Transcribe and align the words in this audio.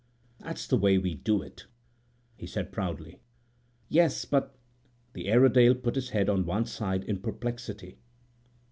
"That's 0.39 0.65
the 0.65 0.77
way 0.77 0.97
we 0.97 1.13
do 1.13 1.43
it," 1.43 1.67
he 2.35 2.47
said 2.47 2.71
proudly. 2.71 3.19
"Yes, 3.87 4.25
but—" 4.25 4.57
the 5.13 5.27
Airedale 5.27 5.75
put 5.75 5.93
his 5.93 6.09
head 6.09 6.27
on 6.27 6.43
one 6.43 6.65
side 6.65 7.03
in 7.03 7.17
perplexity. 7.19 7.99